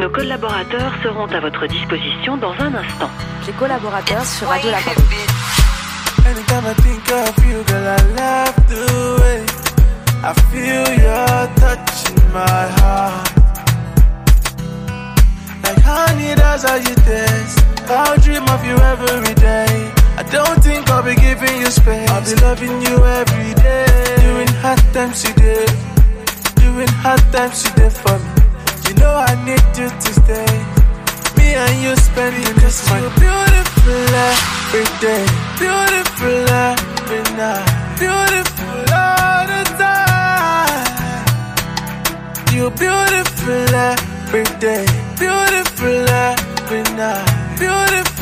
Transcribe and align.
Nos 0.00 0.08
collaborateurs 0.08 0.94
seront 1.02 1.26
à 1.26 1.40
votre 1.40 1.66
disposition 1.66 2.38
dans 2.38 2.54
un 2.54 2.74
instant. 2.74 3.10
Les 3.46 3.52
collaborateurs 3.52 4.24
sur 4.24 4.48
Radio 4.48 4.70
La 4.70 4.78
Anytime 4.78 6.64
I 6.64 6.74
think 6.80 7.12
of 7.12 7.44
you, 7.44 7.62
girl, 7.66 7.86
I 7.86 7.98
love 8.16 8.54
the 8.66 9.20
way 9.20 9.44
I 10.24 10.32
feel 10.50 10.88
your 11.04 11.48
touch 11.56 12.08
in 12.08 12.32
my 12.32 12.64
heart. 12.80 13.30
Like 15.64 15.82
honey, 15.84 16.34
that's 16.34 16.64
how 16.64 16.76
you 16.76 16.94
taste. 17.04 17.62
I'll 17.90 18.16
dream 18.20 18.44
of 18.48 18.64
you 18.64 18.76
every 18.76 19.34
day. 19.34 19.92
I 20.16 20.22
don't 20.32 20.64
think 20.64 20.88
I'll 20.88 21.02
be 21.02 21.14
giving 21.14 21.60
you 21.60 21.66
space. 21.66 22.08
I'll 22.08 22.24
be 22.24 22.40
loving 22.40 22.80
you 22.80 23.04
every 23.04 23.52
day. 23.52 24.16
During 24.22 24.48
hard 24.62 24.80
times, 24.94 25.24
you 25.24 25.34
did. 25.34 25.70
During 26.54 26.88
hard 27.04 27.20
times, 27.32 27.64
you 27.66 27.72
did 27.74 27.92
for 27.92 28.18
me. 28.18 28.39
know 29.00 29.14
I 29.16 29.34
need 29.48 29.64
you 29.80 29.88
to 29.88 30.10
stay. 30.20 30.52
Me 31.36 31.54
and 31.54 31.76
you 31.82 31.96
spending 31.96 32.54
this 32.62 32.78
money. 32.88 33.02
You're 33.02 33.16
beautiful 33.24 34.04
every 34.28 34.86
day, 35.04 35.24
beautiful 35.58 36.38
every 36.68 37.22
night, 37.40 37.66
beautiful 37.98 38.80
all 39.02 39.42
the 39.52 39.62
time. 39.80 40.86
You're 42.54 42.74
beautiful 42.84 43.74
every 43.90 44.46
day, 44.60 44.84
beautiful 45.18 46.08
every 46.28 46.82
night, 47.00 47.28
beautiful. 47.58 48.19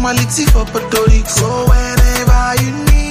formality 0.00 0.46
for 0.46 0.64
Puerto 0.64 1.04
Rico. 1.10 1.28
So 1.28 1.66
whenever 1.68 2.62
you 2.62 2.84
need. 2.84 3.09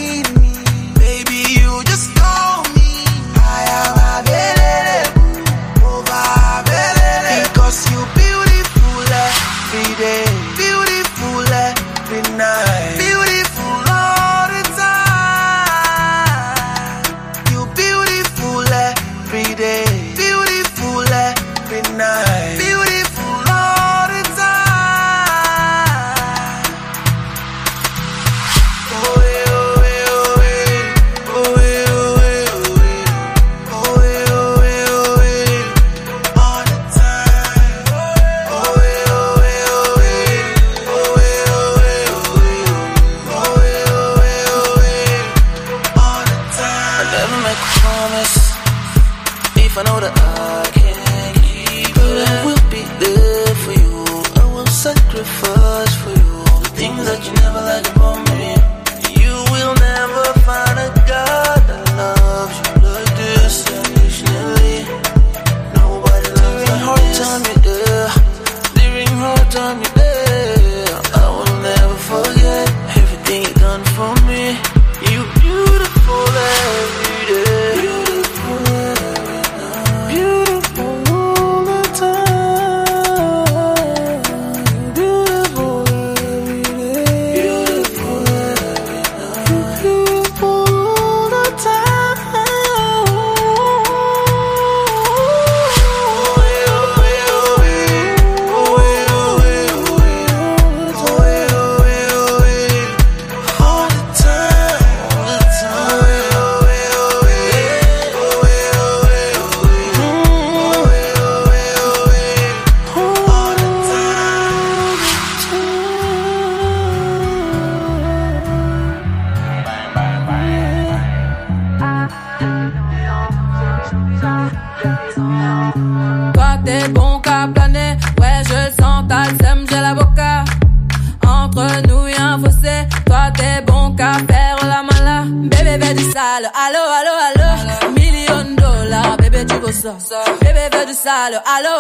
Hello. 141.32 141.79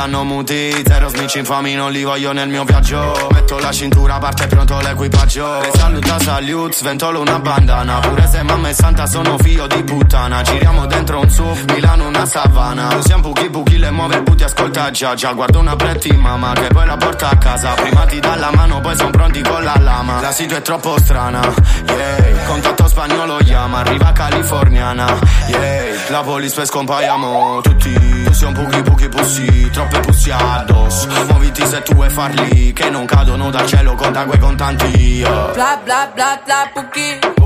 stanno 0.00 0.24
muti 0.24 0.82
Zero 0.86 1.08
snitch 1.08 1.34
infami 1.34 1.74
non 1.74 1.92
li 1.92 2.04
voglio 2.04 2.32
nel 2.32 2.48
mio 2.48 2.64
viaggio. 2.64 3.28
Metto 3.32 3.58
la 3.58 3.70
cintura, 3.70 4.16
parte 4.18 4.46
pronto 4.46 4.80
l'equipaggio. 4.80 5.60
Le 5.60 5.70
saluta 5.74 6.18
salute, 6.18 6.74
sventolo 6.74 7.20
una 7.20 7.38
bandana. 7.38 7.98
Pure 7.98 8.26
se 8.26 8.42
mamma 8.42 8.70
è 8.70 8.72
santa 8.72 9.06
sono 9.06 9.36
figlio 9.36 9.66
di 9.66 9.84
puttana. 9.84 10.40
Giriamo 10.40 10.86
dentro 10.86 11.20
un 11.20 11.28
suf, 11.28 11.64
Milano 11.74 12.06
una 12.06 12.24
savana. 12.24 12.96
Usiamo 12.96 13.24
buchi 13.24 13.50
buchi, 13.50 13.76
le 13.76 13.90
muove 13.90 14.22
butti 14.22 14.42
ascolta 14.42 14.90
già 14.90 15.14
già. 15.14 15.32
Guardo 15.32 15.58
una 15.58 15.76
pretti 15.76 16.10
mamma 16.12 16.54
che 16.54 16.68
poi 16.68 16.86
la 16.86 16.96
porta 16.96 17.28
a 17.28 17.36
casa. 17.36 17.74
Prima 17.74 18.06
ti 18.06 18.20
dà 18.20 18.36
la 18.36 18.50
mano, 18.54 18.80
poi 18.80 18.96
son 18.96 19.10
pronti 19.10 19.42
con 19.42 19.62
la 19.62 19.76
lama. 19.78 20.22
La 20.22 20.32
situ 20.32 20.54
è 20.54 20.62
troppo 20.62 20.98
strana, 20.98 21.40
yeah 21.88 22.19
contatto 22.50 22.88
spagnolo 22.88 23.38
llama, 23.42 23.78
arriva 23.78 24.10
californiana. 24.10 25.06
Yeah, 25.46 26.10
la 26.10 26.22
polis 26.22 26.52
poi 26.52 26.66
scompaiamo 26.66 27.60
tutti. 27.60 27.90
Pussiamo 28.24 28.60
pochi 28.60 28.82
pochi 28.82 29.08
pussi, 29.08 29.70
troppe 29.70 30.00
pussi 30.00 30.30
addosso. 30.32 31.06
Muoviti 31.28 31.64
se 31.64 31.82
tu 31.82 31.94
vuoi 31.94 32.10
farli, 32.10 32.72
che 32.72 32.90
non 32.90 33.04
cadono 33.04 33.50
dal 33.50 33.66
cielo 33.66 33.94
Conta 33.94 34.24
quei 34.24 34.38
contanti 34.38 34.86
yeah. 34.86 35.52
Bla 35.52 35.80
bla 35.82 36.10
bla 36.12 36.40
bla 36.44 36.70
pochi 36.72 37.39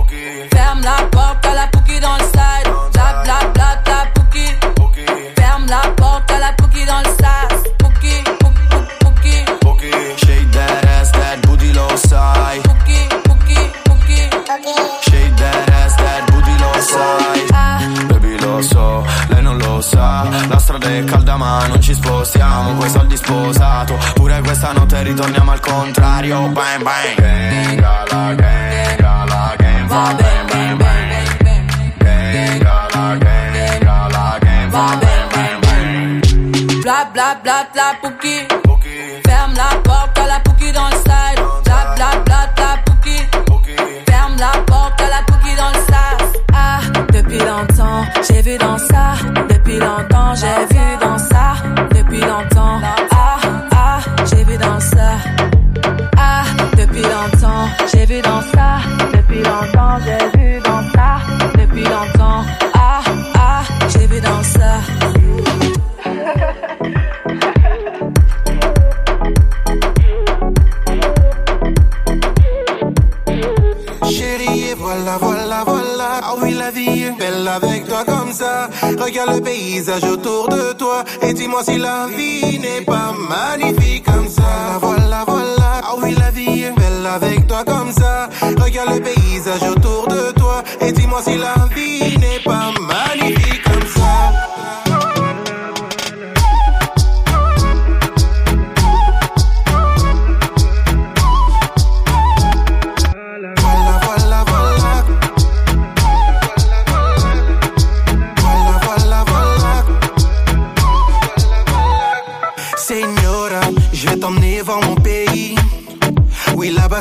contrario, 25.75 26.49
bang 26.55 26.85
bang. 26.85 27.44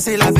se 0.03 0.17
la 0.17 0.32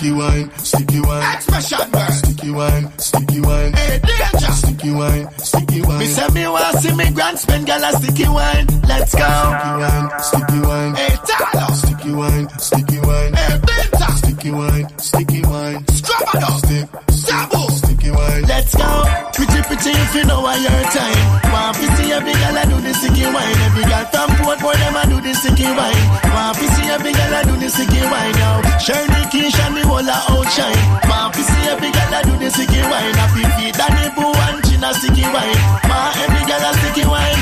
Sticky 0.00 0.16
wine, 0.16 0.50
sticky 0.56 1.00
wine. 1.02 1.34
Expression 1.36 1.90
girl. 1.90 2.08
Sticky 2.08 2.50
wine, 2.52 2.98
sticky 2.98 3.40
wine. 3.42 3.72
Hey, 3.74 4.00
danger. 4.00 4.52
Sticky 4.52 4.92
wine, 4.92 5.28
sticky 5.36 5.82
wine. 5.82 5.98
Me 5.98 6.06
say 6.06 6.28
me 6.32 6.48
want 6.48 6.78
see 6.78 6.94
me 6.96 7.10
grand 7.10 7.38
spend 7.38 7.68
a 7.68 7.92
sticky 8.00 8.28
wine. 8.32 8.66
Let's 8.88 9.14
go. 9.14 9.28
Sticky 9.28 9.76
wine, 9.76 10.10
sticky 10.24 10.60
wine. 10.64 10.94
Hey, 10.94 11.16
Tyler. 11.28 11.74
Sticky 11.76 12.12
wine, 12.16 12.48
sticky 12.48 13.00
wine. 13.00 13.32
Hey, 13.34 13.58
Binta. 13.60 14.08
Sticky 14.16 14.50
wine, 14.52 14.98
sticky 14.98 15.42
wine. 15.42 15.84
Scrubber 15.92 16.48
Stick, 16.64 16.88
Sabu. 17.10 17.60
Sticky 17.68 18.10
wine. 18.10 18.42
Let's 18.48 18.74
go. 18.74 19.04
Pretty, 19.36 19.60
pretty 19.68 19.90
if 20.00 20.14
you 20.14 20.24
know 20.24 20.40
why 20.40 20.56
your 20.56 20.80
time. 20.96 21.52
Want 21.52 21.76
to 21.76 21.96
see 22.00 22.10
every 22.10 22.32
girl 22.32 22.56
I 22.56 22.64
do 22.64 22.80
the 22.80 22.94
sticky 22.94 23.24
wine. 23.28 23.58
Every 23.68 23.84
girl 23.84 24.04
from 24.08 24.30
Portmore, 24.40 24.80
them 24.80 24.96
I 24.96 25.04
do 25.12 25.20
the 25.20 25.34
sticky 25.34 25.68
wine. 25.76 26.08
Want 26.32 26.56
to 26.56 26.66
see 26.72 26.88
every 26.88 27.12
girl 27.12 27.34
I 27.36 27.42
do 27.44 27.54
the 27.60 27.68
sticky 27.68 28.00
wine 28.00 28.32
now. 28.40 28.69
Shirley 28.80 29.22
Keisha, 29.28 29.74
me 29.74 29.82
whole 29.82 30.00
a 30.00 30.16
outshine. 30.32 30.80
Want 31.08 31.34
to 31.34 31.42
see 31.42 31.68
every 31.68 31.90
girl 31.92 32.14
I 32.16 32.22
do 32.24 32.32
the 32.40 32.48
sticky 32.50 32.80
wine. 32.80 33.12
Happy 33.12 33.44
feet, 33.60 33.74
Danny 33.76 34.08
Boo 34.16 34.32
and 34.32 34.64
Gina 34.64 34.94
sticky 34.94 35.28
wine. 35.28 35.60
Want 35.84 36.16
every 36.16 36.42
girl 36.48 36.64
a 36.64 36.72
sticky 36.80 37.04
wine. 37.06 37.40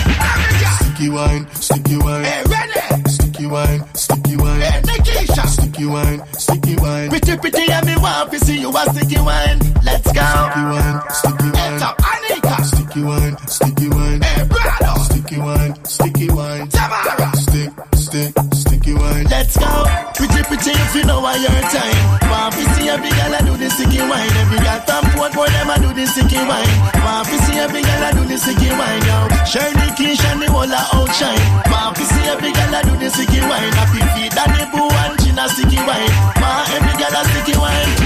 Sticky 0.82 1.08
wine, 1.10 1.46
sticky 1.54 1.96
wine. 1.98 2.24
Hey, 2.24 2.42
ready? 2.50 3.08
Sticky 3.08 3.46
wine, 3.46 3.94
sticky 3.94 4.36
wine. 4.36 4.60
Hey, 4.60 4.82
Nikisha. 4.82 5.46
Sticky 5.46 5.86
wine, 5.86 6.20
sticky 6.34 6.74
wine. 6.76 7.08
Pretty, 7.08 7.36
pretty, 7.38 7.70
and 7.70 7.86
me 7.86 7.94
want 7.96 8.32
to 8.32 8.40
see 8.40 8.58
you 8.58 8.70
a 8.70 8.82
sticky 8.90 9.20
wine. 9.22 9.58
Let's 9.86 10.10
go. 10.10 10.26
Sticky 10.26 10.64
wine, 10.66 11.00
sticky 11.14 11.44
wine. 11.44 11.54
Heads 11.54 11.82
up, 11.82 11.96
Anika. 11.98 12.64
Sticky 12.66 13.02
wine, 13.04 13.36
sticky 13.46 13.88
wine. 13.90 14.22
Hey, 14.22 14.42
brother. 14.42 15.00
Sticky 15.06 15.38
wine, 15.38 15.84
sticky 15.84 16.28
wine. 16.30 16.68
Tamara. 16.68 17.36
Stick, 17.36 17.70
stick, 17.94 18.34
sticky 18.52 18.94
wine. 18.94 19.24
Let's 19.30 19.56
go. 19.56 19.87
Pretty, 20.58 20.74
if 20.74 20.94
you 20.94 21.04
know 21.04 21.20
why 21.20 21.36
your 21.38 21.54
time. 21.70 22.02
Want 22.26 22.50
to 22.54 22.64
see 22.74 22.88
every 22.90 23.10
girl 23.10 23.30
I 23.30 23.40
do 23.46 23.54
the 23.56 23.70
sticky 23.70 24.02
wine. 24.02 24.26
Every 24.42 24.58
girl 24.58 24.80
from 24.82 25.04
Portmore, 25.14 25.46
them 25.54 25.70
I 25.70 25.78
do 25.78 25.94
the 25.94 26.04
sticky 26.06 26.42
wine. 26.50 26.74
Want 26.98 27.30
to 27.30 27.38
see 27.46 27.58
every 27.62 27.82
girl 27.82 28.02
I 28.02 28.10
do 28.10 28.26
the 28.26 28.36
sticky 28.38 28.70
wine, 28.74 29.02
yo. 29.06 29.18
Shirley 29.46 29.88
Keisha, 29.94 30.34
the 30.34 30.50
whole 30.50 30.66
a 30.66 30.82
outshine. 30.98 31.38
Want 31.70 31.94
to 31.94 32.02
see 32.02 32.26
every 32.26 32.50
girl 32.50 32.74
I 32.74 32.82
do 32.82 32.94
the 32.98 33.06
sticky 33.06 33.38
wine. 33.46 33.70
Happy 33.78 34.02
feet, 34.18 34.34
Danny 34.34 34.66
Boo 34.74 34.90
and 34.90 35.14
Gina 35.22 35.46
sticky 35.46 35.78
wine. 35.78 36.10
Want 36.42 36.66
every 36.74 36.94
girl 36.98 37.14
a 37.14 37.22
sticky 37.30 37.54
wine. 37.54 37.97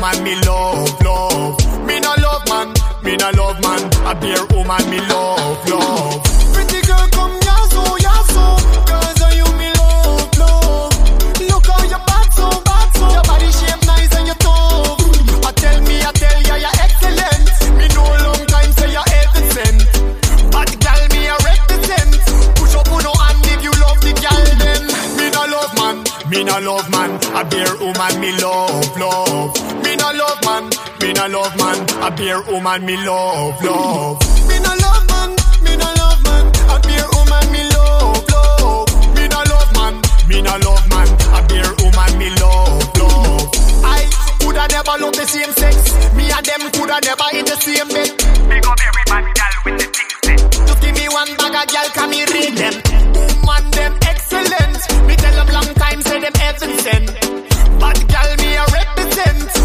Woman, 0.00 0.24
me 0.24 0.34
love, 0.46 1.02
love. 1.02 1.86
Me 1.86 2.00
no 2.00 2.14
love 2.18 2.48
man, 2.48 2.72
me 3.02 3.16
no 3.16 3.30
love 3.36 3.60
man. 3.62 3.82
A 4.06 4.14
beer 4.14 4.44
woman, 4.52 4.90
me 4.90 4.98
love. 5.08 5.68
Beer 32.30 32.42
woman, 32.42 32.86
me 32.86 32.96
love, 32.98 33.60
love. 33.64 34.18
Me 34.46 34.56
no 34.62 34.70
love 34.84 35.04
man, 35.10 35.30
me 35.64 35.74
no 35.74 35.88
love 35.98 36.22
man. 36.22 36.46
A 36.70 36.76
beer 36.86 37.06
woman, 37.10 37.44
me 37.50 37.62
love, 37.74 38.22
love. 38.30 38.86
Me 39.16 39.26
no 39.26 39.40
love 39.50 39.72
man, 39.74 39.94
me 40.28 40.38
no 40.40 40.54
love 40.62 40.86
man. 40.90 41.08
A 41.34 41.40
beer 41.48 41.70
woman, 41.82 42.12
me 42.20 42.30
love, 42.38 42.86
love. 43.02 43.50
I 43.82 44.06
coulda 44.38 44.64
never 44.70 44.96
love 45.02 45.16
the 45.18 45.26
same 45.26 45.52
sex. 45.58 45.74
Me 46.14 46.30
and 46.30 46.46
them 46.46 46.70
coulda 46.70 47.00
never 47.02 47.28
in 47.34 47.44
the 47.50 47.56
same 47.58 47.88
bed. 47.88 48.10
Big 48.46 48.64
up 48.64 48.78
every 48.78 49.04
man, 49.10 49.24
gal 49.34 49.54
with 49.64 49.78
the 49.82 49.86
things 49.90 50.14
set. 50.22 50.38
Just 50.70 50.80
give 50.82 50.94
me 50.94 51.06
one 51.10 51.34
bag 51.34 51.56
of 51.58 51.66
gal, 51.74 51.88
can 51.90 52.10
me 52.14 52.22
read 52.30 52.54
them. 52.54 52.74
Woman, 53.42 53.64
them 53.74 53.98
excellent. 54.06 54.78
Me 55.02 55.16
tell 55.16 55.34
them 55.34 55.50
long 55.50 55.70
time, 55.82 56.00
say 56.02 56.20
them 56.20 56.34
heaven 56.38 56.78
sent. 56.78 57.10
Bad 57.82 57.98
gal, 58.06 58.30
me 58.38 58.54
a 58.54 58.64
represent. 58.70 59.59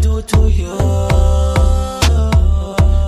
do 0.00 0.22
to 0.22 0.50
you. 0.50 0.72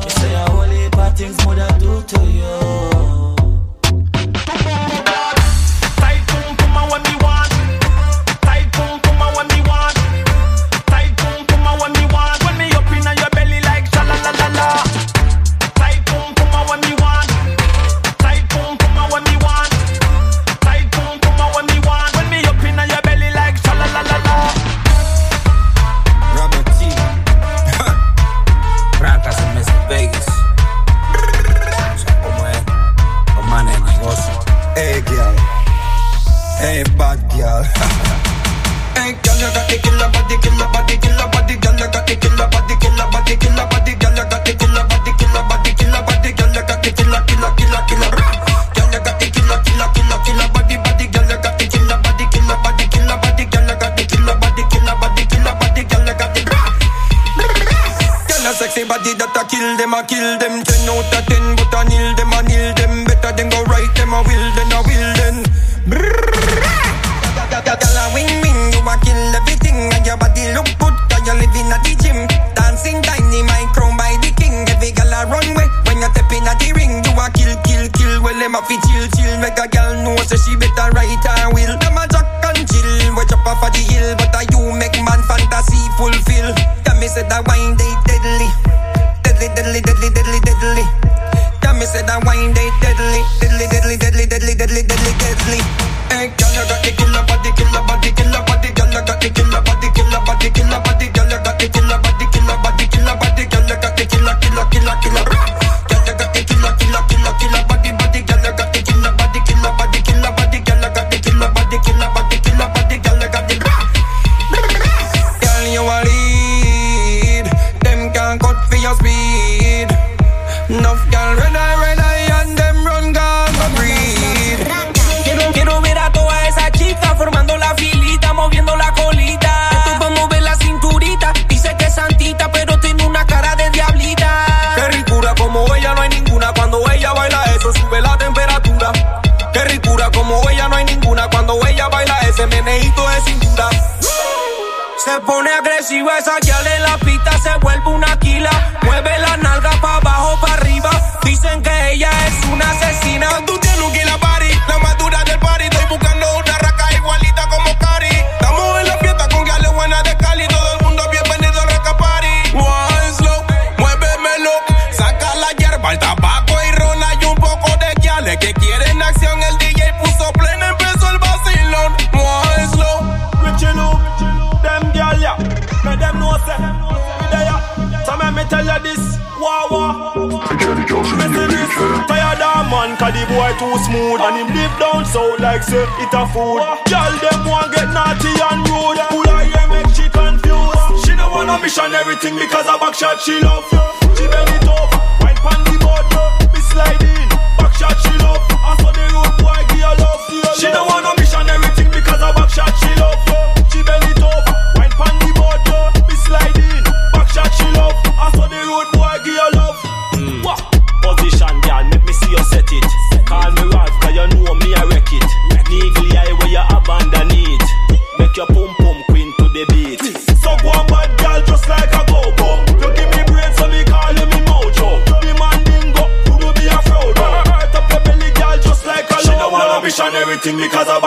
Me 0.00 0.10
say 0.10 0.34
I 0.34 0.46
only 0.50 0.88
bad 0.90 1.16
things 1.16 1.44
mother 1.46 1.68
do 1.78 2.02
to 2.02 2.24
you. 2.26 3.11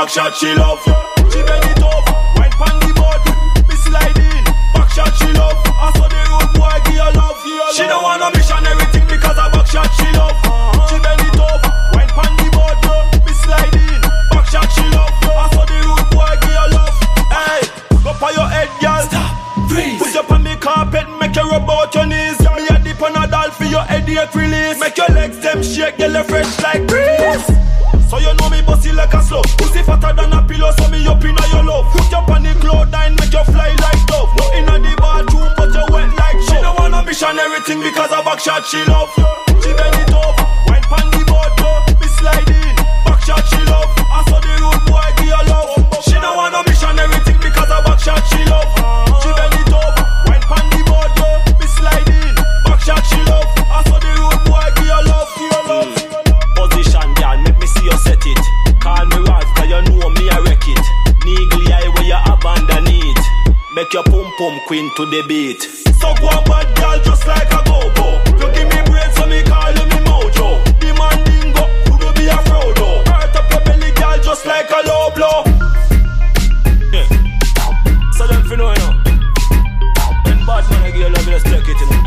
back 0.05 0.11
shot 0.11 0.35
she 0.35 0.53
love 0.53 0.94
beat. 65.27 65.61
So 65.99 66.13
go 66.21 66.27
on 66.27 66.43
bad 66.45 66.67
girl 66.77 66.99
just 67.03 67.25
like 67.27 67.51
a 67.51 67.61
go-go. 67.65 68.21
You 68.39 68.47
give 68.53 68.69
me 68.69 68.79
brain 68.89 69.09
so 69.13 69.25
me 69.25 69.41
call 69.43 69.71
you 69.71 69.85
me 69.91 69.99
mojo. 70.05 70.61
The 70.79 70.93
man 70.93 71.17
dingo, 71.25 71.63
who 71.89 71.97
do 71.97 72.09
be 72.13 72.27
a 72.27 72.37
Frodo. 72.45 73.05
Hurt 73.07 73.35
up 73.35 73.49
your 73.51 73.61
belly 73.65 73.91
girl 73.91 74.17
just 74.21 74.45
like 74.45 74.69
a 74.69 74.81
low 74.87 75.09
blow. 75.15 75.43
Yeah. 76.93 77.07
So 78.17 78.27
them 78.27 78.43
fi 78.43 78.55
know 78.55 78.69
you 78.69 78.77
know. 78.79 78.93
When 80.25 80.39
bad 80.45 80.63
man 80.69 80.85
a 80.85 80.91
girl 80.91 81.11
love 81.11 81.25
you 81.25 81.33
just 81.33 81.45
take 81.45 81.67
it 81.67 81.81
in 81.81 81.89
the 81.89 82.05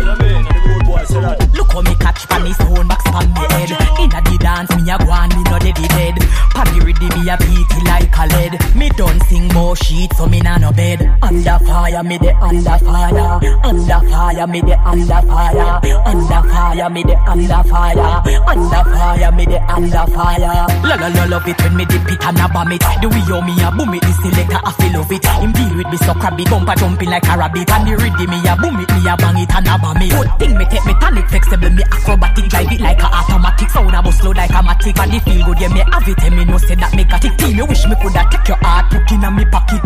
you 0.00 0.16
mean? 0.16 0.46
And 0.46 0.46
the 0.46 0.60
good 0.64 0.86
boy 0.86 1.04
say 1.04 1.20
that. 1.20 1.38
Look 1.54 1.72
how 1.72 1.82
me 1.82 1.94
catch 1.96 2.26
pan 2.28 2.46
his 2.46 2.56
stone 2.56 2.88
box 2.88 3.04
pan 3.04 3.28
me 3.34 3.44
head. 3.52 3.70
Inna 4.00 4.20
the 4.24 4.36
dance 4.40 4.72
me 4.76 4.90
a 4.90 4.96
go 4.98 5.10
on, 5.10 5.28
me 5.30 5.42
no 5.44 5.58
dead 5.58 5.76
dead. 5.76 6.16
Pan 6.54 6.66
the 6.72 6.80
rhythm 6.84 7.10
me 7.14 7.28
a 7.28 7.36
beat 7.38 7.70
it 7.70 7.84
like 7.84 8.16
a 8.16 8.24
lead. 8.34 8.52
Me 8.74 8.88
done 8.96 9.20
sing 9.28 9.46
more 9.52 9.76
sheet 9.76 10.12
so 10.14 10.26
me 10.26 10.40
nah 10.40 10.58
no 10.58 10.69
bed. 10.96 11.18
Under 11.22 11.58
fire 11.64 12.02
me 12.02 12.18
the 12.18 12.34
under 12.42 12.78
fire. 12.84 13.40
Under 13.64 14.00
fire 14.08 14.46
me 14.46 14.60
the 14.60 14.76
under 14.86 15.22
fire. 15.26 15.80
Under 16.06 16.42
fire 16.48 16.90
me 16.90 17.02
the 17.02 17.16
under 17.28 17.62
fire. 17.68 18.22
Under 18.46 18.84
fire 18.90 19.32
me 19.32 19.44
the 19.46 19.58
under 19.70 20.06
fire. 20.12 20.66
La 20.82 20.94
la 20.96 21.08
la 21.08 21.24
love 21.26 21.48
it 21.48 21.60
when 21.62 21.76
me 21.76 21.84
dip 21.84 22.08
it 22.10 22.24
and 22.24 22.38
a 22.38 22.48
bomb 22.48 22.72
it. 22.72 22.82
The 23.00 23.08
way 23.08 23.22
how 23.28 23.40
me 23.40 23.54
a 23.62 23.70
boom 23.70 23.94
it, 23.94 24.02
the 24.02 24.12
selector 24.22 24.60
I 24.64 24.72
feel 24.72 24.92
love 24.98 25.12
it. 25.12 25.26
Him 25.26 25.52
deal 25.52 25.76
with 25.76 25.88
me 25.88 25.96
so 25.98 26.14
crabby, 26.14 26.44
bumper 26.44 26.74
jumping 26.74 27.10
like 27.10 27.26
a 27.28 27.36
rabbit. 27.36 27.70
And 27.70 27.86
the 27.86 27.94
rhythm 27.96 28.30
me 28.30 28.38
a 28.48 28.54
boom 28.56 28.80
it, 28.80 28.90
me 28.90 29.00
a 29.06 29.14
bang 29.16 29.38
it 29.38 29.52
and 29.54 29.68
a 29.68 29.74
bomb 29.78 30.02
it. 30.02 30.10
Good 30.10 30.30
thing 30.38 30.54
me 30.58 30.64
take 30.66 30.86
me 30.86 30.94
tonic 31.00 31.28
flexible, 31.28 31.70
me 31.70 31.82
acrobatic, 31.84 32.48
drive 32.48 32.72
it 32.72 32.80
like 32.80 33.02
a 33.02 33.08
automatic. 33.08 33.70
Sound 33.70 33.94
a 33.94 34.02
bus 34.02 34.18
slow 34.18 34.32
like 34.32 34.50
a 34.50 34.60
matic. 34.62 34.98
And 34.98 35.12
the 35.12 35.18
feel 35.20 35.44
good, 35.46 35.60
yeah 35.60 35.72
me 35.72 35.82
have 35.86 36.08
it, 36.08 36.22
and 36.24 36.36
me 36.36 36.44
know 36.44 36.58
say 36.58 36.74
that 36.74 36.94
me 36.94 37.04
got 37.04 37.24
it. 37.24 37.38
Team, 37.38 37.56
me 37.56 37.62
wish 37.62 37.86
me 37.86 37.94
coulda 38.00 38.26
take 38.30 38.48
your 38.48 38.58
heart, 38.60 38.90
put 38.90 39.10
in 39.12 39.24
a 39.24 39.30
me 39.30 39.44
pocket. 39.46 39.82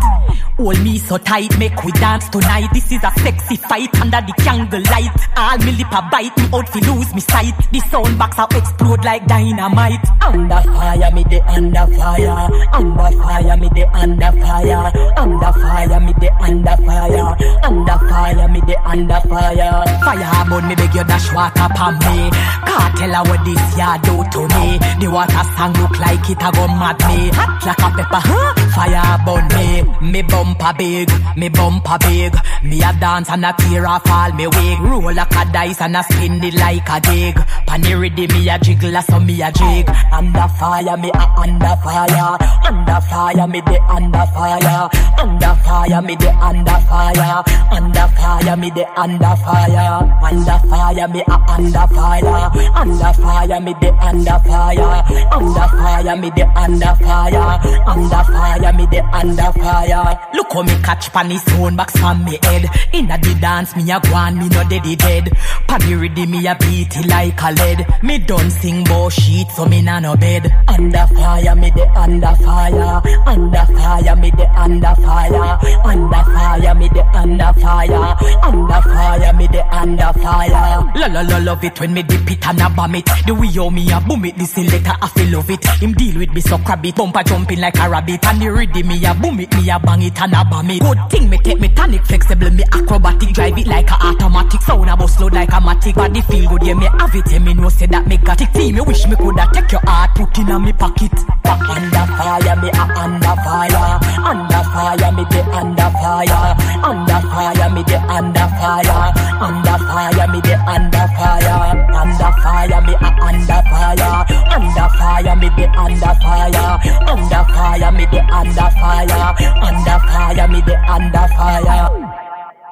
Hold 0.56 0.80
me 0.82 0.93
so 0.98 1.18
tight, 1.18 1.57
make 1.59 1.85
we 1.85 1.92
dance 1.92 2.28
tonight. 2.28 2.68
This 2.72 2.90
is 2.92 3.02
a 3.04 3.12
sexy 3.20 3.57
fight 3.57 3.94
under 4.00 4.20
the 4.20 4.33
candle 4.38 4.83
light. 4.90 5.11
All 5.37 5.59
me 5.59 5.72
lip 5.72 5.92
a 5.92 6.02
bite, 6.11 6.37
me 6.38 6.48
out 6.52 6.68
fi 6.68 6.80
lose 6.80 7.14
me 7.14 7.20
sight. 7.20 7.54
The 7.72 7.80
sound 7.90 8.18
box 8.18 8.38
a 8.38 8.46
explode 8.57 9.04
like 9.04 9.26
dynamite. 9.26 10.04
Under 10.22 10.62
fire, 10.62 11.11
me 11.12 11.24
the 11.24 11.40
under 11.48 11.87
fire. 11.96 12.48
Under 12.72 13.11
fire, 13.18 13.57
me 13.57 13.68
the 13.74 13.85
under 13.92 14.33
fire. 14.40 14.92
Under 15.16 15.52
fire, 15.52 16.00
me 16.00 16.12
the 16.20 16.30
under 16.40 16.76
fire. 16.87 17.37
Under 17.64 17.98
fire, 18.09 18.48
me 18.48 18.61
the 18.61 18.76
under 18.85 19.20
fire. 19.28 19.85
Fire 20.04 20.44
burn 20.54 20.68
me 20.68 20.74
beg 20.74 20.94
you 20.94 21.04
dash 21.04 21.33
water 21.35 21.68
pon 21.74 21.94
me. 22.07 22.30
Can't 22.66 22.96
tell 22.96 23.14
her 23.14 23.22
what 23.28 23.44
this 23.44 23.76
yard 23.76 24.02
do 24.02 24.16
to 24.35 24.42
me. 24.54 24.78
The 25.00 25.09
water 25.11 25.44
song 25.57 25.72
look 25.74 25.98
like 25.98 26.28
it 26.30 26.42
a 26.42 26.48
go 26.52 26.66
mad 26.68 26.98
me. 27.09 27.30
Hot 27.35 27.66
like 27.66 27.83
a 27.83 27.88
pepper, 27.96 28.22
huh? 28.22 28.63
Fire 28.74 29.18
burn 29.24 29.46
me. 29.54 29.82
Me 30.12 30.22
bumper 30.22 30.72
big, 30.76 31.10
me 31.37 31.48
bumper 31.48 31.98
big. 32.00 32.34
Me 32.62 32.82
a 32.82 32.92
dance 33.00 33.30
and 33.30 33.44
a 33.44 33.52
tear 33.56 33.87
off 33.87 34.10
all 34.10 34.32
me 34.32 34.46
wig. 34.46 34.80
Roll 34.80 35.14
like 35.14 35.34
a 35.34 35.44
dice 35.52 35.80
and 35.80 35.96
a 35.96 36.02
spin 36.02 36.42
it 36.42 36.54
like 36.54 36.88
a 36.88 37.00
jig. 37.00 37.37
Panny 37.66 37.94
ready 37.94 38.26
me 38.26 38.48
a 38.48 38.58
jiggle 38.58 39.00
so 39.02 39.20
me 39.20 39.40
a 39.42 39.52
jig. 39.52 39.88
Under 40.12 40.48
fire 40.58 40.96
me 40.96 41.10
a 41.10 41.24
under 41.38 41.76
fire. 41.82 42.38
Under 42.66 43.00
fire 43.08 43.46
me 43.46 43.60
the 43.60 43.80
under 43.88 44.26
fire. 44.34 44.90
Under 45.18 45.54
fire 45.64 46.02
me 46.02 46.16
the 46.16 46.30
under 46.42 46.78
fire. 46.88 47.42
Under 47.70 48.08
fire 48.14 48.56
me 48.56 48.70
the 48.70 48.87
under 49.00 49.37
fire. 49.37 50.18
Under 50.22 50.58
fire 50.68 51.08
me 51.08 51.22
a 51.22 51.37
under 51.48 51.87
fire. 51.94 52.50
Under 52.74 53.12
fire 53.14 53.60
me 53.60 53.74
the 53.80 53.90
under 54.02 54.38
fire. 54.40 55.04
Under 55.32 55.68
fire 55.68 56.16
me 56.16 56.30
the 56.30 56.44
under 56.56 56.94
fire. 56.96 57.60
Under 57.87 58.24
fire 58.24 58.63
me 58.72 58.87
the 58.87 59.05
under 59.12 59.53
fire. 59.59 60.20
Look 60.35 60.53
how 60.53 60.62
me 60.62 60.74
catch 60.83 61.12
pan 61.12 61.31
his 61.31 61.42
stone 61.42 61.77
box 61.77 61.96
from 61.96 62.24
me 62.24 62.38
head. 62.42 62.66
Inna 62.92 63.18
the 63.18 63.35
dance 63.40 63.77
me 63.77 63.90
a 63.90 64.00
go 64.00 64.14
on, 64.14 64.38
me 64.38 64.48
no 64.48 64.68
dead 64.68 64.98
dead. 64.98 65.31
Pan 65.68 65.81
the 65.81 65.94
rhythm 65.94 66.31
me 66.31 66.46
a 66.46 66.55
beat 66.55 66.96
it 66.96 67.07
like 67.07 67.40
a 67.42 67.53
lead. 67.53 68.03
Me 68.03 68.18
done 68.18 68.50
sing 68.50 68.85
more 68.88 69.11
sheet 69.11 69.48
so 69.50 69.66
me 69.66 69.83
nah 69.83 70.00
no 70.00 70.16
bed. 70.16 70.53
Under 70.68 71.07
fire 71.14 71.55
me 71.55 71.70
the 71.70 71.88
under 71.98 72.35
fire. 72.37 73.03
Under 73.27 73.66
fire 73.66 74.16
me 74.16 74.31
the 74.31 74.46
under 74.61 74.94
fire. 74.96 75.59
Under 75.85 76.24
fire 76.24 76.74
me 76.74 76.88
the 76.88 77.05
under 77.14 77.53
fire. 77.61 78.16
Under 78.42 78.83
fire 78.83 79.33
me 79.35 79.46
the 79.48 79.62
under 79.74 80.12
fire. 80.20 80.92
La 80.96 81.07
la 81.07 81.20
la 81.22 81.38
love 81.38 81.64
it 81.64 81.81
when 81.81 81.92
me 81.92 82.03
dip 82.03 82.31
it 82.31 82.46
and 82.46 82.61
a 82.61 82.70
bomb 82.70 82.94
it. 82.94 83.09
The 83.27 83.35
way 83.35 83.48
how 83.48 83.70
me 83.70 83.90
a 83.90 84.00
boom 84.00 84.24
it, 84.24 84.37
the 84.37 84.44
selector 84.44 84.92
I 85.00 85.09
feel 85.09 85.37
love 85.37 85.50
it. 85.50 85.64
Him 85.81 85.92
deal 85.92 86.18
with 86.18 86.33
me 86.33 86.40
so 86.40 86.59
crabby, 86.59 86.92
bumper 86.92 87.22
jumping 87.22 87.61
like 87.61 87.79
a 87.79 87.88
rabbit. 87.88 88.24
And 88.24 88.40
the 88.40 88.53
rhythm 88.54 88.86
me 88.88 89.04
a 89.04 89.14
boom 89.14 89.40
it, 89.40 89.52
me 89.54 89.70
a 89.70 89.78
bang 89.78 90.02
it 90.02 90.20
and 90.20 90.32
a 90.32 90.44
bomb 90.44 90.70
it. 90.70 90.80
Good 90.80 90.98
thing 91.10 91.28
me 91.28 91.38
take 91.38 91.60
me 91.60 91.68
tonic 91.68 92.04
flexible, 92.06 92.50
me 92.50 92.64
acrobatic, 92.72 93.34
drive 93.34 93.58
it 93.58 93.66
like 93.66 93.90
a 93.90 93.94
automatic. 93.94 94.62
Sound 94.62 94.88
a 94.88 94.96
bus 94.96 95.20
load 95.20 95.34
like 95.34 95.48
a 95.50 95.60
matic. 95.60 95.94
Body 95.94 96.20
feel 96.22 96.48
good, 96.48 96.62
yeah 96.62 96.74
me 96.74 96.86
have 96.86 97.14
it, 97.14 97.30
yeah 97.30 97.38
me 97.38 97.54
know 97.54 97.68
say 97.68 97.86
that 97.86 98.06
me 98.06 98.16
got 98.16 98.40
it. 98.40 98.48
See 98.54 98.72
me 98.72 98.80
wish 98.80 99.06
me 99.06 99.16
coulda 99.16 99.48
take 99.52 99.72
your 99.72 99.80
heart, 99.84 100.14
put 100.14 100.38
in 100.38 100.50
a 100.50 100.58
me 100.58 100.72
pocket. 100.72 101.12
Back 101.42 101.60
under 101.68 102.06
fire, 102.16 102.56
me 102.56 102.68
a 102.70 102.84
under 102.94 103.36
fire. 103.44 103.98
Under 104.24 104.62
fire, 104.72 105.12
me 105.12 105.24
the 105.28 105.40
under 105.52 105.90
fire. 106.00 106.56
Under 106.84 107.20
fire, 107.28 107.70
me 107.74 107.82
the 107.82 107.98
under 108.08 108.48
fire. 108.56 109.12
Under 109.42 109.78
fire, 109.84 110.28
me 110.32 110.40
the 110.40 110.54
under 110.64 111.06
fire. 111.18 111.74
Under 111.92 112.30
fire, 112.40 112.80
me 112.80 112.94
a 112.94 113.10
under 113.20 113.60
fire. 113.68 114.24
Under 114.54 114.88
fire, 114.96 115.36
me 115.36 115.48
the 115.56 115.66
under 115.76 116.14
fire. 116.22 116.78
Under 117.08 117.44
fire, 117.52 117.92
me 117.92 118.06
the 118.06 118.20
under 118.32 118.43
fire. 118.52 119.35
Under 119.62 119.98
fire, 120.09 120.48
me 120.48 120.61
the 120.61 120.76
under 120.90 121.28
fire. 121.35 122.14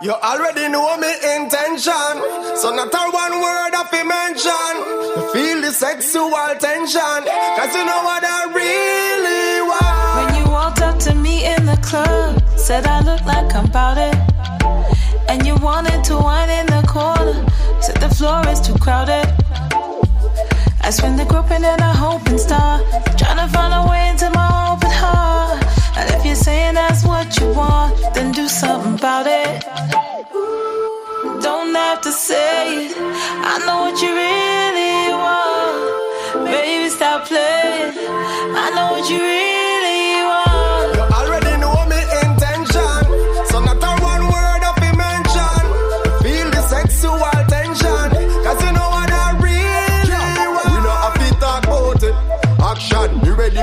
You 0.02 0.10
already 0.10 0.68
know 0.68 0.96
me 0.96 1.12
intention, 1.36 2.14
so 2.56 2.74
not 2.74 2.92
a 2.92 3.10
one 3.12 3.40
word 3.40 3.74
of 3.78 3.86
it 3.94 4.04
mention. 4.04 4.74
You 5.14 5.32
feel 5.32 5.60
the 5.60 5.70
sexual 5.70 6.32
tension, 6.58 7.20
cause 7.56 7.72
you 7.72 7.84
know 7.84 8.02
what 8.02 8.24
I 8.24 8.50
really 8.50 9.62
want. 9.70 10.16
When 10.18 10.42
you 10.42 10.50
walked 10.50 10.82
up 10.82 10.98
to 11.06 11.14
me 11.14 11.46
in 11.46 11.66
the 11.66 11.76
club, 11.82 12.42
said 12.58 12.84
I 12.84 13.00
look 13.02 13.24
like 13.24 13.54
I'm 13.54 13.70
bout 13.70 13.96
it. 13.96 14.16
And 15.28 15.46
you 15.46 15.54
wanted 15.62 16.02
to 16.04 16.16
wine 16.16 16.50
in 16.50 16.66
the 16.66 16.82
corner, 16.88 17.46
said 17.80 17.96
the 17.98 18.12
floor 18.12 18.42
is 18.48 18.60
too 18.60 18.74
crowded. 18.78 19.26
I 20.84 20.90
spend 20.90 21.18
the 21.18 21.24
groping 21.24 21.64
and 21.64 21.80
a 21.80 21.92
hoping 22.04 22.38
star, 22.38 22.80
trying 23.16 23.38
to 23.38 23.48
find 23.54 23.72
a 23.72 23.88
way 23.88 24.08
into 24.10 24.28
my 24.30 24.72
open 24.72 24.90
heart. 24.90 25.62
And 25.96 26.10
if 26.14 26.24
you're 26.24 26.34
saying 26.34 26.74
that's 26.74 27.04
what 27.04 27.38
you 27.38 27.52
want, 27.52 27.96
then 28.14 28.32
do 28.32 28.48
something 28.48 28.94
about 28.94 29.26
it. 29.26 29.62
Don't 31.42 31.74
have 31.74 32.00
to 32.02 32.12
say 32.12 32.86
it. 32.86 32.96
I 32.96 33.58
know 33.64 33.78
what 33.84 33.96
you 34.02 34.10
really 34.22 35.12
want. 35.22 36.46
Baby, 36.50 36.90
stop 36.90 37.26
playing. 37.26 37.94
I 38.62 38.70
know 38.74 38.98
what 38.98 39.08
you 39.08 39.18
really 39.18 39.51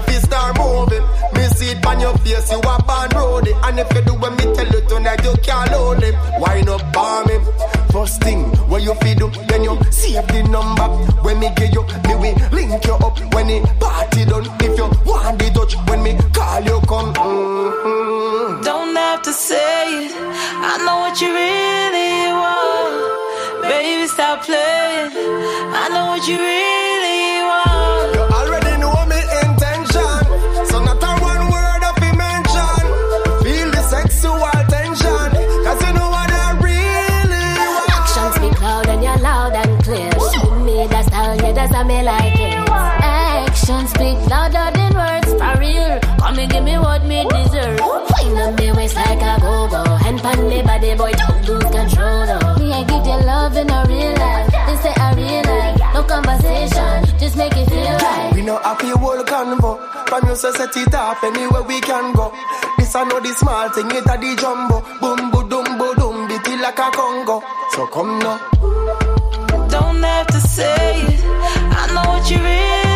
you 0.08 0.20
start 0.20 0.58
moving. 0.58 1.04
Me 1.34 1.44
see 1.56 1.72
it 1.72 1.86
on 1.86 2.00
your 2.00 2.16
face, 2.20 2.52
you 2.52 2.58
are 2.58 2.82
born 2.88 3.10
roadie. 3.18 3.56
And 3.68 3.80
if 3.80 3.92
you 3.94 4.02
do 4.02 4.14
what 4.16 4.32
me 4.38 4.54
tell 4.54 4.68
you 4.68 4.82
tonight, 4.88 5.24
you 5.24 5.34
can't 5.44 5.70
hold 5.72 6.04
it. 6.04 6.16
Wind 6.40 6.70
up 6.70 6.98
on 6.98 7.28
me. 7.28 7.38
First 7.92 8.22
thing, 8.22 8.46
what 8.70 8.84
you 8.84 8.94
feel 8.96 9.16
do, 9.18 9.30
then 9.48 9.64
you 9.64 9.78
save 9.92 10.28
the 10.28 10.44
number. 10.44 10.88
When 11.24 11.40
me 11.40 11.50
give 11.56 11.74
you, 11.74 11.84
me 12.08 12.16
we 12.22 12.30
link 12.56 12.86
you 12.86 12.94
up. 12.94 13.18
When 13.34 13.48
the 13.48 13.60
party 13.80 14.26
done, 14.26 14.46
if 14.62 14.78
you 14.78 14.88
want 15.06 15.40
the 15.40 15.50
touch, 15.50 15.76
when 15.90 16.04
me 16.04 16.16
call 16.34 16.62
you 16.62 16.80
come. 16.88 17.14
Mm-hmm. 17.14 18.62
Don't 18.62 18.96
have 18.96 19.22
to 19.24 19.34
say 19.34 20.06
it. 20.06 20.12
I 20.16 20.78
know 20.86 20.98
what 21.04 21.20
you 21.20 21.30
really 21.34 22.30
want. 22.42 23.64
Baby, 23.64 24.08
stop 24.08 24.44
playing. 24.44 25.12
I 25.74 25.90
know 25.92 26.06
what 26.08 26.28
you 26.28 26.38
really 26.38 26.79
body, 50.80 50.96
boy, 50.96 51.12
don't 51.12 51.48
lose 51.48 51.64
control. 51.64 52.26
Though. 52.26 52.56
Me, 52.60 52.72
I 52.72 52.84
give 52.84 53.06
you 53.06 53.20
love 53.26 53.56
in 53.58 53.70
a 53.70 53.86
real 53.88 54.14
life. 54.16 54.52
This 54.68 54.86
ain't 54.86 54.98
a 54.98 55.10
real 55.16 55.44
life, 55.44 55.94
no 55.94 56.04
conversation. 56.04 57.20
Just 57.20 57.36
make 57.38 57.56
it 57.56 57.70
feel 57.70 57.98
right. 57.98 58.32
We 58.34 58.42
know 58.42 58.58
happy 58.58 58.90
whole 58.90 59.24
convo. 59.24 59.80
From 60.08 60.28
you 60.28 60.36
so 60.36 60.52
set 60.52 60.76
it 60.78 60.94
up 60.94 61.24
anywhere 61.24 61.64
we 61.64 61.82
can 61.82 62.14
go. 62.14 62.34
This 62.78 62.88
this 62.90 62.96
I 62.96 63.04
know 63.04 63.20
the 63.20 63.34
small 63.34 63.70
thing, 63.70 63.92
it 63.92 64.06
a 64.06 64.18
the 64.18 64.36
jumbo. 64.40 64.82
Boom, 65.00 65.32
boom, 65.32 65.50
boom, 65.50 65.78
boom, 65.78 65.96
boom, 65.96 66.28
beat 66.28 66.48
it 66.48 66.62
like 66.62 66.80
a 66.80 66.90
Congo. 66.92 67.44
So 67.72 67.88
come 67.88 68.20
now. 68.20 68.40
Don't 69.70 70.04
have 70.04 70.28
to 70.28 70.42
say 70.42 71.02
it. 71.02 71.22
I 71.24 71.92
know 71.94 72.10
what 72.10 72.32
you 72.32 72.38
really 72.38 72.89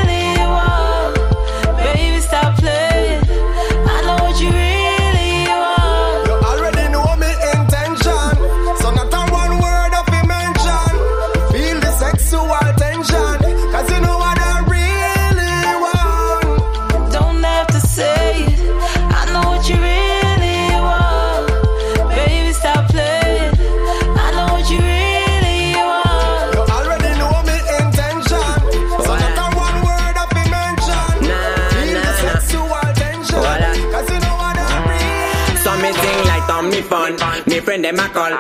friend 37.64 37.84
them 37.84 38.00
a 38.00 38.08
call. 38.10 38.34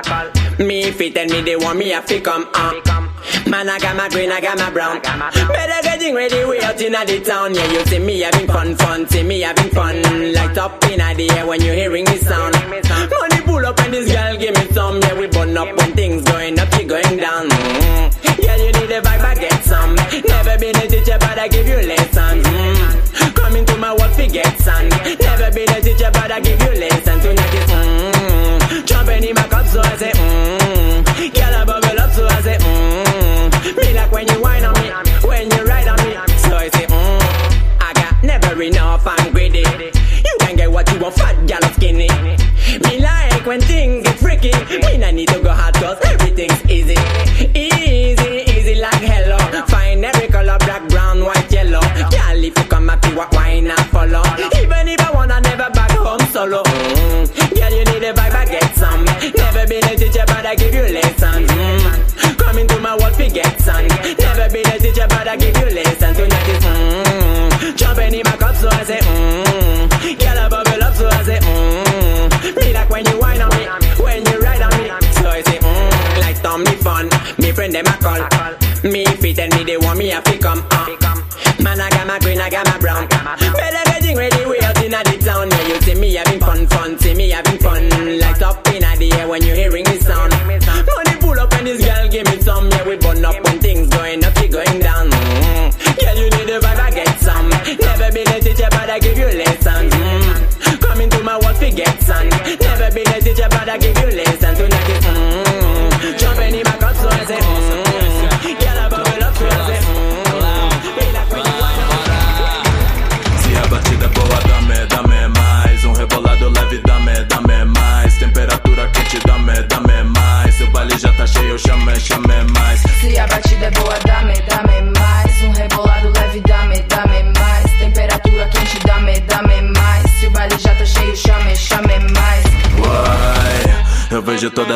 Me 0.59 0.91
fit 0.91 1.17
and 1.17 1.31
me 1.31 1.41
they 1.41 1.55
want 1.55 1.79
me 1.79 1.93
a 1.93 2.01
fi 2.01 2.19
come. 2.19 2.47
Uh. 2.53 2.73
Man 3.47 3.69
I 3.69 3.79
got 3.79 3.95
my 3.95 4.09
green, 4.09 4.31
I 4.31 4.41
got 4.41 4.57
my 4.57 4.69
brown. 4.69 5.01
Better 5.01 5.81
getting 5.83 6.13
ready, 6.13 6.43
we 6.45 6.59
out 6.61 6.79
inna 6.79 7.05
the 7.05 7.19
town. 7.21 7.55
Yeah, 7.55 7.71
you 7.71 7.85
see 7.85 7.99
me 7.99 8.19
having 8.19 8.47
fun, 8.47 8.75
fun. 8.75 9.07
See 9.07 9.23
me 9.23 9.41
having 9.41 9.69
fun. 9.71 10.33
Like 10.33 10.57
up 10.57 10.83
inna 10.85 11.15
the 11.15 11.29
air 11.31 11.47
when 11.47 11.61
you 11.61 11.71
hearing 11.71 12.05
me 12.05 12.17
sound. 12.17 12.53
Money 12.53 13.41
pull 13.45 13.65
up 13.65 13.79
and 13.79 13.93
this 13.93 14.11
girl 14.11 14.37
give 14.37 14.55
me 14.55 14.65
some. 14.73 15.01
Yeah, 15.01 15.19
we 15.19 15.27
burn 15.27 15.57
up 15.57 15.75
when 15.77 15.93
things 15.93 16.23
going 16.23 16.59
up, 16.59 16.73
she 16.73 16.83
going 16.83 17.17
down. 17.17 17.49
Mm. 17.49 18.43
Yeah, 18.43 18.55
you 18.57 18.71
need 18.73 18.91
a 18.91 19.01
vibe, 19.01 19.23
I 19.23 19.35
get 19.35 19.63
some. 19.63 19.95
Never 19.95 20.57
been 20.59 20.75
a 20.75 20.87
teacher, 20.87 21.17
but 21.19 21.39
I 21.39 21.47
give 21.47 21.67
you 21.67 21.81
lessons. 21.87 22.45
Mm. 22.45 23.35
Coming 23.35 23.65
to 23.65 23.77
my 23.77 23.93
work, 23.93 24.11
forget 24.11 24.59
son. 24.59 24.89
Never 25.19 25.51
been 25.51 25.69
a 25.69 25.81
teacher, 25.81 26.11
but 26.11 26.31
I 26.31 26.39
give 26.39 26.59
you 26.61 26.73
lessons. 26.79 27.23
Tonight 27.23 27.53
is 27.53 27.69
mm. 27.71 27.92
Jumping 29.23 29.29
in 29.29 29.35
my 29.35 29.47
cup, 29.47 29.65
so 29.67 29.79
I 29.79 29.95
say 29.97 30.11
mm. 30.11 31.33
Girl, 31.33 31.55
I 31.55 31.65
bubble 31.65 31.99
up, 31.99 32.11
so 32.11 32.27
I 32.27 32.41
say 32.41 32.57
mm. 32.57 33.77
Me 33.77 33.93
like 33.93 34.11
when 34.11 34.27
you 34.27 34.41
whine 34.41 34.65
on 34.65 34.73
me, 34.81 34.89
when 35.27 35.49
you 35.49 35.63
ride 35.63 35.87
on 35.87 35.97
me. 36.05 36.13
So 36.39 36.55
I 36.57 36.69
say 36.69 36.85
mm. 36.85 37.77
I 37.79 37.93
got 37.93 38.23
never 38.23 38.61
enough, 38.61 39.03
I'm 39.05 39.31
greedy. 39.31 39.59
You 39.59 40.35
can 40.39 40.55
get 40.57 40.71
what 40.71 40.91
you 40.91 40.99
want, 40.99 41.15
fat, 41.15 41.37
or 41.37 41.73
skinny. 41.73 42.09
Me 42.83 42.99
like 42.99 43.45
when 43.45 43.61
things 43.61 44.03
get 44.03 44.19
freaky. 44.19 44.51
Me 44.85 44.97
not 44.97 45.13
need 45.13 45.29
to 45.29 45.39
go 45.41 45.53
hard, 45.53 45.75
cause 45.75 45.99
everything's 46.03 46.59
easy. 46.69 46.97
Easy, 47.55 48.43
easy 48.51 48.75
like 48.75 49.01
hello. 49.01 49.37
Find 49.67 50.03
every 50.03 50.27
color, 50.27 50.57
black, 50.59 50.87
brown, 50.89 51.23
white, 51.23 51.51
yellow. 51.51 51.81
Girl, 52.11 52.43
if 52.43 52.57
you 52.57 52.65
come 52.65 52.89
up, 52.89 53.05
you 53.05 53.15
wine 53.15 53.67
and 53.67 53.85
follow. 53.87 54.23
Even 54.59 54.87
if 54.89 54.99
I 54.99 55.11
wanna 55.13 55.39
never 55.41 55.69
back 55.69 55.91
home 55.91 56.19
solo. 56.31 56.92
Been 59.73 59.83
a 59.85 59.95
teacher, 59.97 60.23
but 60.27 60.45
I 60.45 60.53
give 60.53 60.71
you 60.71 60.83
lessons. 60.83 61.49
Mm. 61.49 62.37
Coming 62.37 62.67
to 62.67 62.79
my 62.79 62.95
world, 62.95 63.15
forget 63.15 63.59
son. 63.59 63.87
Never 64.21 64.47
been 64.53 64.67
a 64.69 64.77
teacher, 64.77 65.07
but 65.09 65.27
I 65.27 65.35
give 65.35 65.57
you 65.57 65.65
lessons. 65.65 66.15
Tonight 66.15 66.47
is 66.47 66.61
mm. 66.61 67.75
Jumping 67.75 68.13
in 68.13 68.21
my 68.23 68.37
cup, 68.37 68.53
so 68.53 68.69
I 68.69 68.83
say 68.83 68.99
mm. 68.99 70.19
Girl, 70.19 70.37
I 70.37 70.47
bubble 70.47 70.83
up, 70.83 70.93
so 70.93 71.07
I 71.09 71.23
say 71.23 71.39
mm. 71.41 72.55
Me 72.61 72.71
like 72.71 72.87
when 72.91 73.03
you 73.07 73.19
whine 73.19 73.41
on 73.41 73.49
me, 73.49 73.65
when 73.97 74.23
you 74.23 74.37
ride 74.41 74.61
on 74.61 74.69
me. 74.77 74.89
So 75.17 75.27
I 75.27 75.41
say 75.41 75.57
mm. 75.57 76.21
Like 76.21 76.39
Tom, 76.43 76.63
me 76.63 76.75
fun. 76.77 77.09
Me 77.39 77.51
friend 77.51 77.73
them 77.73 77.87
a 77.87 77.97
call. 77.97 78.21
Me 78.87 79.05
fit 79.25 79.39
and 79.39 79.55
me 79.55 79.63
they 79.63 79.77
want 79.77 79.97
me 79.97 80.11
a 80.11 80.21
fi 80.21 80.37
come. 80.37 80.63
Uh. 80.69 80.85
Man, 81.63 81.81
I 81.81 81.89
got 81.89 82.05
my 82.05 82.19
green, 82.19 82.39
I 82.39 82.51
got 82.51 82.67
my 82.67 82.77
brown. 82.77 83.07
Better 83.09 83.89
getting 83.89 84.17
ready, 84.17 84.45
we 84.45 84.59
out 84.61 84.77
inna 84.83 85.01
the 85.03 85.17
town. 85.17 85.49
Yeah, 85.49 85.67
you 85.67 85.81
see 85.81 85.95
me 85.95 86.13
having 86.13 86.39
fun, 86.39 86.67
fun. 86.67 86.99
See 86.99 87.15
me 87.15 87.31
having 87.31 87.57
fun. 87.57 87.89
Like 88.19 88.41
up 88.43 88.62
air 89.11 89.27
when 89.27 89.43
you're 89.43 89.55
hearing 89.55 89.82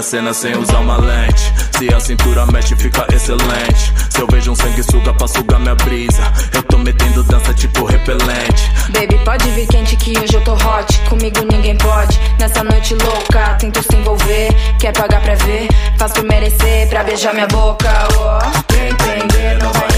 cena 0.07 0.33
sem 0.33 0.57
usar 0.57 0.79
uma 0.79 0.95
lente. 0.95 1.53
Se 1.77 1.93
a 1.93 1.99
cintura 1.99 2.45
mexe, 2.45 2.73
fica 2.77 3.05
excelente. 3.13 3.93
Se 4.09 4.21
eu 4.21 4.27
vejo 4.27 4.51
um 4.53 4.55
sanguessuga 4.55 5.13
pra 5.13 5.27
sugar 5.27 5.59
minha 5.59 5.75
brisa, 5.75 6.23
eu 6.55 6.63
tô 6.63 6.77
metendo 6.77 7.21
dança 7.23 7.53
tipo 7.53 7.83
repelente. 7.83 8.71
Baby, 8.93 9.19
pode 9.25 9.49
vir 9.51 9.67
quente 9.67 9.97
que 9.97 10.17
hoje 10.17 10.33
eu 10.33 10.41
tô 10.45 10.53
hot. 10.53 10.97
Comigo 11.09 11.41
ninguém 11.51 11.77
pode. 11.77 12.17
Nessa 12.39 12.63
noite 12.63 12.95
louca, 12.95 13.55
tento 13.59 13.83
se 13.83 13.97
envolver. 13.97 14.47
Quer 14.79 14.93
pagar 14.93 15.21
pra 15.21 15.35
ver? 15.35 15.67
Faz 15.97 16.13
por 16.13 16.23
merecer, 16.23 16.87
pra 16.87 17.03
beijar 17.03 17.33
minha 17.33 17.47
boca. 17.47 17.91
Oh. 18.17 18.63
Quem 18.73 18.87
entender 18.87 19.61
não 19.61 19.73
vai 19.73 19.96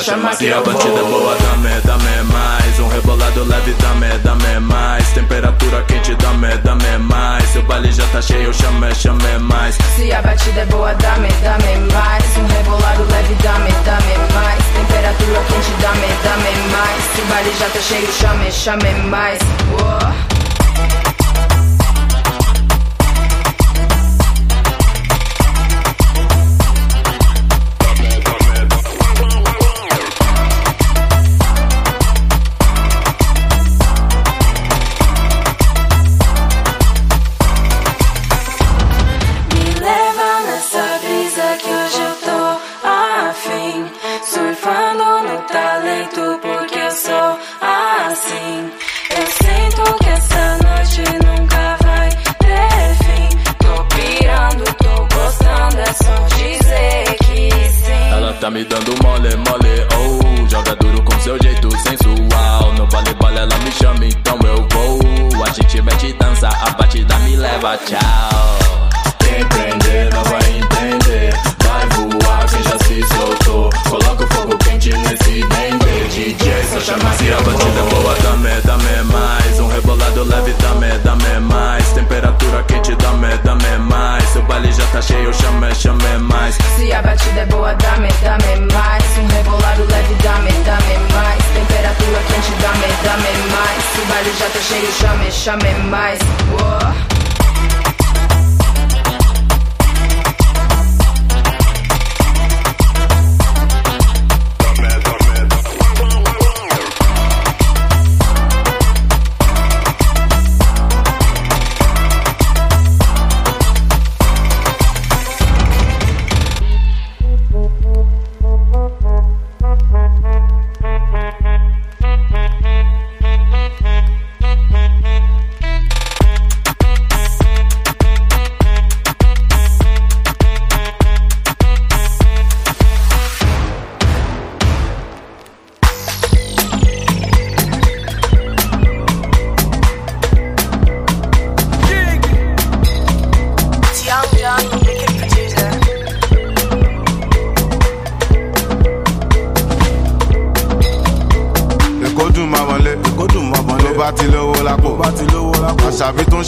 só 0.00 0.12
chama 0.12 0.30
que 0.30 0.36
Se 0.36 0.52
a 0.52 0.60
batida 0.60 1.00
é 1.00 1.02
boa, 1.02 1.34
dame, 1.36 1.80
dame 1.80 2.22
mais. 2.32 2.78
Um 2.78 2.88
rebolado 2.88 3.44
leve, 3.44 3.72
dame, 3.74 4.18
dame 4.18 4.60
mais. 4.60 5.08
Temperatura 5.12 5.82
quente, 5.82 6.14
dame, 6.14 6.56
dame 6.58 6.98
mais. 6.98 7.48
Seu 7.48 7.62
baile 7.62 7.92
já 7.92 8.06
tá 8.06 8.22
cheio, 8.22 8.52
chame, 8.54 8.94
chame 8.94 9.38
mais. 9.40 9.76
Se 9.96 10.12
a 10.12 10.22
batida 10.22 10.60
é 10.60 10.66
boa, 10.66 10.94
dame, 10.94 11.28
dame 11.42 11.92
mais. 11.92 12.36
Um 12.36 12.46
rebolado 12.46 13.02
leve, 13.10 13.34
dame, 13.42 13.72
dame 13.84 14.32
mais. 14.34 14.64
Temperatura 14.76 15.40
quente, 15.48 15.70
dame, 15.80 16.08
dame 16.22 16.70
mais. 16.70 17.04
Se 17.14 17.20
o 17.20 17.24
baile 17.26 17.52
já 17.58 17.68
tá 17.68 17.80
cheio, 17.80 18.12
chame, 18.12 18.52
chame 18.52 18.94
mais. 19.08 19.38
Oh. 19.80 21.07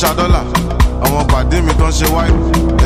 ṣá 0.00 0.10
dọ́là 0.18 0.40
àwọn 1.04 1.22
pàdé 1.32 1.56
mi 1.66 1.72
tó 1.78 1.86
ń 1.88 1.92
ṣe 1.98 2.06
wáyé. 2.14 2.32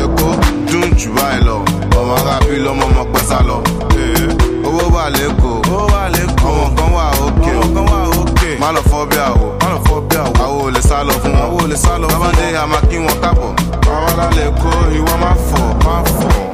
Ẹ̀kọ́ 0.02 0.30
dùn 0.70 0.88
jù 0.98 1.10
báyìí 1.16 1.40
lọ. 1.46 1.56
Ọmọ 1.98 2.12
ará 2.18 2.34
bí 2.46 2.56
lọ́mọ 2.64 2.84
ọmọ 2.90 3.02
pẹ́ 3.12 3.22
sá 3.28 3.38
lọ. 3.48 3.56
Eh, 3.98 4.66
owó 4.66 4.82
wà 4.94 5.04
lẹ́kọ̀ọ́ 5.16 5.58
àwọn 6.50 6.68
kan 6.76 6.88
wà 7.90 7.98
òkè. 8.20 8.48
Má 8.62 8.68
lọ 8.76 8.80
fọ́ 8.90 9.02
bí 9.10 9.16
àwò 9.28 9.46
àwò 10.44 10.56
ò 10.66 10.70
lè 10.74 10.80
sá 10.88 10.96
lọ 11.08 11.12
fún 11.22 11.32
wọn. 11.38 11.42
bàbá 12.12 12.28
dé 12.38 12.46
àmàkí 12.62 12.96
wọn. 13.04 13.16
kábọ̀ 13.22 13.50
àwọn 13.94 14.08
alálẹ̀ 14.12 14.50
kó 14.62 14.70
ìwọ 14.98 15.12
má 15.22 15.30
fọ̀ 15.48 15.64
má 15.84 15.94
fọ̀. 16.16 16.53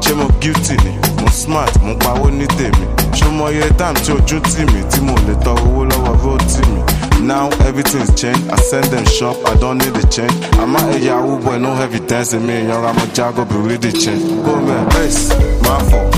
ṣé 0.00 0.14
mo 0.14 0.26
guilty 0.40 0.76
ni 0.84 0.92
mo 1.22 1.28
smart 1.30 1.72
mo 1.82 1.94
pawó 1.98 2.30
ní 2.30 2.46
tèmi 2.58 2.86
ṣó 3.12 3.30
mọ 3.30 3.48
iye 3.50 3.68
time 3.78 3.98
tí 4.04 4.12
ojú 4.12 4.40
tì 4.40 4.62
mí 4.72 4.80
tí 4.90 5.00
mo 5.00 5.14
lè 5.26 5.34
tọ 5.44 5.52
owó 5.64 5.84
lọ́wọ́ 5.84 6.14
bí 6.22 6.36
tì 6.50 6.62
mí. 6.72 6.80
Now 7.26 7.48
everything's 7.66 8.12
changed. 8.14 8.50
I 8.52 8.56
send 8.56 8.84
them 8.84 9.04
shop, 9.06 9.36
I 9.46 9.54
don't 9.56 9.78
need 9.78 9.96
a 9.96 10.06
change. 10.08 10.32
I'm 10.60 10.76
at 10.76 10.94
a 10.94 10.98
Yahoo 11.00 11.40
boy, 11.42 11.58
no 11.58 11.74
heavy 11.74 11.98
dancing. 11.98 12.46
Me 12.46 12.56
and 12.60 12.68
your 12.68 12.80
Ramo 12.82 13.04
be 13.46 13.56
with 13.56 13.84
change. 13.90 14.22
Go 14.44 14.54
man, 14.60 14.86
base, 14.90 15.30
my 15.62 15.78
fault. 15.90 16.14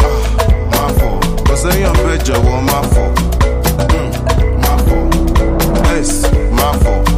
Ah, 0.00 0.70
my 0.70 0.92
fault. 0.98 1.46
Cause 1.46 1.66
I 1.66 1.76
am 1.78 1.94
better, 2.06 2.40
well, 2.40 2.62
my 2.62 2.82
fault. 2.94 3.16
Mm, 3.90 4.10
my 4.62 4.76
fault. 4.86 5.82
Base, 5.82 6.22
my 6.52 6.78
fault. 6.84 7.09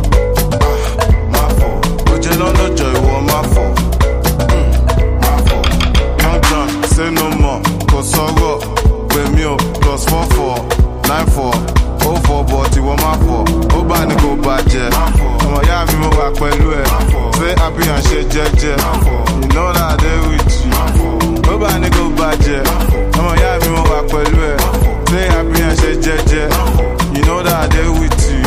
Bá 14.02 14.08
ní 14.08 14.14
kó 14.22 14.28
bàjẹ́ 14.44 14.90
ọmọ 15.44 15.58
ìyá 15.66 15.78
mi 15.88 15.94
mo 16.02 16.08
wà 16.18 16.26
pẹ̀lú 16.40 16.68
ẹ̀ 16.80 16.86
say 17.38 17.54
happy 17.60 17.88
and 17.90 18.04
share 18.06 18.24
jẹ́jẹ́. 18.32 18.76
You 19.42 19.48
know 19.54 19.72
that 19.72 19.92
I 19.92 19.96
dey 20.02 20.18
with 20.28 20.54
you. 20.64 21.52
Ó 21.52 21.58
bá 21.62 21.70
ní 21.78 21.88
kó 21.96 22.04
bàjẹ́. 22.18 22.60
Ọmọ 23.18 23.32
ìyá 23.40 23.52
mi 23.62 23.68
mo 23.76 23.82
wà 23.90 24.00
pẹ̀lú 24.10 24.38
ẹ̀. 24.50 24.58
Say 25.10 25.26
happy 25.34 25.62
and 25.62 25.78
share 25.80 25.96
jẹ́jẹ́. 26.04 26.48
You 27.16 27.22
know 27.26 27.42
that 27.42 27.74
I 27.74 27.88
with 28.00 28.30
you. 28.30 28.42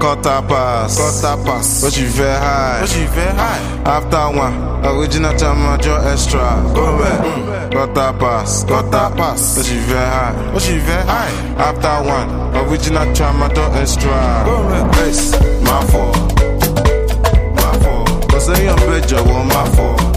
Quarter 0.00 0.42
pass, 0.48 0.96
quarter 0.96 1.36
pass. 1.44 1.82
What 1.82 1.96
you 1.98 2.08
fẹ́ 2.08 2.38
high? 2.44 2.80
What 2.80 2.96
you 2.96 3.06
fẹ́ 3.16 3.36
high? 3.40 3.62
After 3.84 4.24
one, 4.44 4.54
original 4.84 5.34
time 5.36 5.58
major 5.62 5.98
extra. 6.12 6.56
Go 6.74 6.84
back. 6.98 7.20
Quarter 7.72 8.12
pass, 8.20 8.64
quarter 8.64 9.10
pass. 9.18 9.56
What 9.56 9.68
you 9.72 9.80
fẹ́ 9.90 10.04
high? 10.14 10.32
What 10.54 10.64
you 10.68 10.80
fẹ́ 10.88 11.06
high? 11.12 11.32
After 11.68 11.96
one, 12.16 12.28
original 12.54 13.12
major 13.14 13.68
extra. 13.74 14.42
Go 14.44 14.68
back. 14.68 14.92
Bass, 14.92 15.32
my 15.62 15.84
fault. 15.90 16.16
Cause 18.30 18.48
I 18.48 18.60
am 18.62 18.76
better, 18.76 19.22
my 19.24 19.68
fault. 19.76 20.09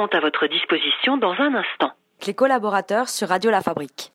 Seront 0.00 0.16
à 0.16 0.20
votre 0.20 0.46
disposition 0.46 1.16
dans 1.16 1.32
un 1.32 1.54
instant. 1.54 1.92
Les 2.26 2.34
collaborateurs 2.34 3.08
sur 3.08 3.28
Radio 3.28 3.50
La 3.50 3.60
Fabrique. 3.60 4.09